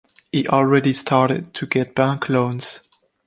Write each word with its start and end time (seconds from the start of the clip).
He 0.31 0.47
already 0.47 0.93
started 0.93 1.53
get 1.69 1.93
bank 1.93 2.27
loans. 2.27 2.79